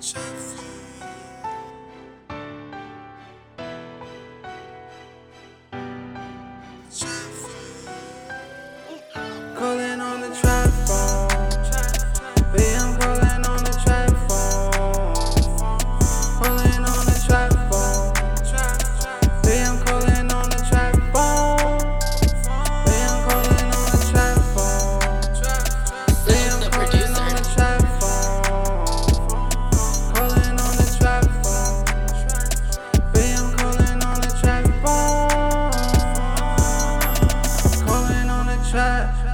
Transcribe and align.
Calling 0.00 0.67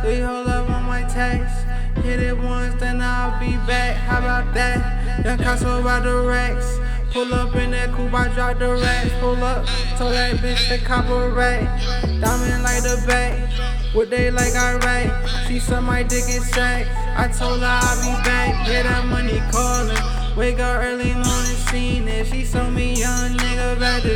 trap. 0.04 0.12
They 0.12 0.20
hold 0.20 0.48
up 0.48 0.70
on 0.70 0.84
my 0.84 1.02
text. 1.02 1.66
Hit 2.04 2.20
it 2.20 2.36
once, 2.36 2.74
then 2.80 3.00
I'll 3.00 3.38
be 3.40 3.56
back. 3.66 3.96
How 3.96 4.18
about 4.18 4.54
that? 4.54 5.24
Young 5.24 5.38
Castle 5.38 5.82
by 5.82 6.00
the 6.00 6.16
racks. 6.16 6.78
Pull 7.12 7.32
up 7.32 7.54
in 7.54 7.70
that 7.70 7.92
coupe, 7.92 8.12
I 8.12 8.28
drop 8.28 8.58
the 8.58 8.74
racks. 8.74 9.10
Pull 9.20 9.42
up, 9.42 9.66
told 9.96 10.12
that 10.12 10.36
bitch 10.36 10.68
to 10.68 10.84
cop 10.84 11.08
a 11.08 11.30
rack. 11.30 11.62
Diamond 12.02 12.62
like 12.62 12.82
the 12.82 13.02
back. 13.06 13.50
What 13.94 14.10
they 14.10 14.30
like, 14.30 14.54
I 14.54 14.74
write. 14.78 15.46
She 15.46 15.60
saw 15.60 15.80
my 15.80 16.02
dick 16.02 16.24
is 16.28 16.50
sack. 16.50 16.86
I 17.16 17.28
told 17.28 17.60
her 17.60 17.66
I'll 17.66 17.96
be 18.02 18.12
back. 18.24 18.68
Yeah, 18.68 18.82
that 18.82 19.06
money 19.06 19.40
calling. 19.52 20.36
Wake 20.36 20.58
up 20.58 20.82
early 20.82 21.14
morning, 21.14 21.56
seen 21.70 22.08
it. 22.08 22.26
She 22.26 22.44
saw 22.44 22.68
me 22.68 22.94
young 22.94 23.36
nigga 23.36 23.78
back 23.78 24.02
to 24.02 24.13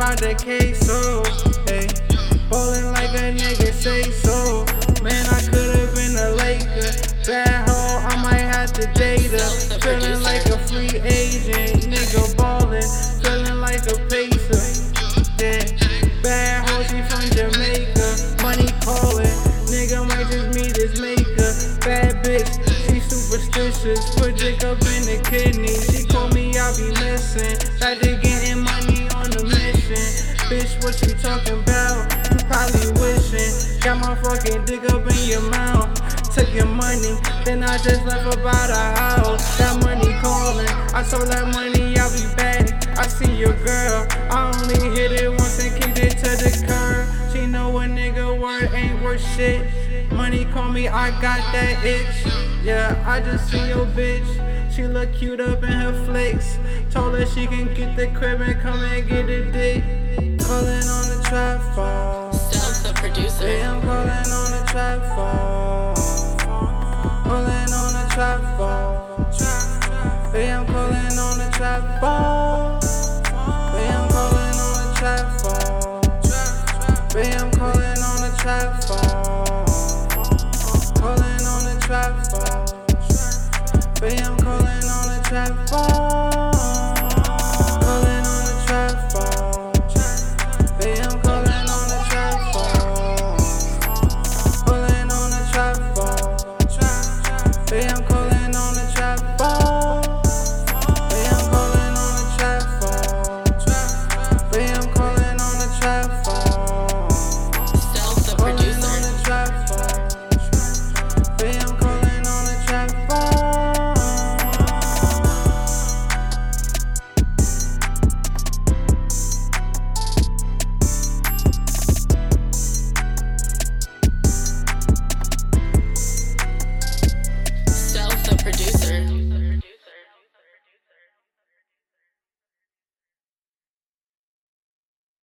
about 0.00 0.16
to 0.16 0.34
queso. 0.34 1.22
Hey, 1.68 1.86
ballin' 2.48 2.90
like 2.92 3.12
a 3.20 3.36
nigga 3.36 3.70
say 3.70 4.00
so. 4.24 4.64
Man, 5.04 5.26
I 5.28 5.42
could've 5.44 5.94
been 5.94 6.16
a 6.16 6.30
Laker. 6.40 6.88
Bad 7.26 7.68
hoe, 7.68 8.08
I 8.08 8.16
might 8.22 8.48
have 8.48 8.72
to 8.80 8.86
date 8.94 9.30
her. 9.30 9.50
Feeling 9.80 10.22
like 10.22 10.46
a 10.46 10.56
free 10.68 10.88
agent, 11.04 11.84
nigga 11.84 12.34
ballin'. 12.38 12.80
Feeling 13.20 13.60
like 13.60 13.84
a 13.92 13.96
pacer. 14.08 14.64
Yeah, 15.36 15.68
bad 16.22 16.66
hoe, 16.70 16.82
she 16.84 17.02
from 17.04 17.28
Jamaica. 17.36 18.40
Money 18.40 18.72
callin', 18.80 19.28
nigga 19.68 20.00
might 20.08 20.32
just 20.32 20.48
meet 20.56 20.76
his 20.80 20.98
maker. 20.98 21.52
Bad 21.84 22.24
bitch, 22.24 22.48
she 22.88 23.00
superstitious. 23.00 24.14
Put 24.16 24.39
what 30.82 31.00
you 31.02 31.14
talking 31.14 31.62
about? 31.62 32.10
You 32.30 32.38
probably 32.46 32.92
wishing. 33.00 33.80
Got 33.80 34.00
my 34.00 34.14
fucking 34.22 34.64
dick 34.64 34.84
up 34.90 35.06
in 35.10 35.28
your 35.28 35.42
mouth. 35.50 35.88
Took 36.34 36.52
your 36.54 36.66
money, 36.66 37.18
then 37.44 37.62
I 37.62 37.76
just 37.78 38.04
left 38.06 38.34
about 38.34 38.70
a 38.70 38.98
house. 38.98 39.58
That 39.58 39.82
money 39.82 40.12
calling. 40.20 40.68
I 40.94 41.02
told 41.02 41.28
that 41.28 41.48
money 41.52 41.98
I'll 41.98 42.10
be 42.12 42.34
back. 42.36 42.88
I 42.98 43.06
see 43.06 43.34
your 43.36 43.54
girl. 43.64 44.06
I 44.30 44.52
only 44.54 44.90
hit 44.96 45.12
it 45.12 45.28
once 45.28 45.62
and 45.62 45.82
kicked 45.82 45.98
it 45.98 46.18
to 46.18 46.30
the 46.36 46.64
curb. 46.66 47.32
She 47.32 47.46
know 47.46 47.78
a 47.78 47.84
nigga 47.84 48.40
word 48.40 48.70
ain't 48.72 49.02
worth 49.02 49.24
shit. 49.36 49.66
Money 50.12 50.44
call 50.46 50.70
me, 50.70 50.88
I 50.88 51.10
got 51.20 51.40
that 51.52 51.84
itch. 51.84 52.32
Yeah, 52.64 53.02
I 53.06 53.20
just 53.20 53.50
see 53.50 53.68
your 53.68 53.86
bitch. 53.86 54.74
She 54.74 54.86
look 54.86 55.12
cute 55.14 55.40
up 55.40 55.62
in 55.62 55.72
her 55.72 56.04
flicks. 56.06 56.58
Told 56.90 57.14
her 57.14 57.26
she 57.26 57.46
can 57.46 57.72
get 57.74 57.96
the 57.96 58.06
crib 58.08 58.40
and 58.40 58.60
come 58.60 58.80
and 58.80 59.08
get 59.08 59.28
a 59.28 59.50
dick 59.50 60.29
calling 60.50 60.88
on 60.96 61.06
the 61.06 61.22
trap 61.28 61.62
phone. 61.76 62.32
Stealth 62.34 62.82
the 62.82 62.92
producer. 62.94 63.46
I'm 63.46 63.80
calling 63.82 64.30
on 64.38 64.50
the 64.50 64.62
trap 64.66 64.98
phone. 65.14 65.94
Calling 67.22 67.72
on 67.80 67.90
the 67.94 68.04
trap 68.10 68.40
phone. 68.58 68.98
I'm 70.34 70.66
calling 70.66 71.18
on 71.26 71.34
the 71.38 71.48
trap 71.54 71.82
phone. 72.00 72.82
I'm 73.94 74.08
calling 74.10 74.58
on 74.66 74.74
the 74.82 74.90
trap 74.98 75.26
phone. 75.38 76.02
I'm 77.14 77.50
calling 77.52 78.00
on 78.10 78.18
the 78.24 78.30
trap 78.42 78.68
phone. 78.88 79.66
Calling 81.00 81.44
on 81.52 81.60
the 81.68 81.74
trap 81.86 82.12
phone. 82.26 82.66
I'm 84.02 84.39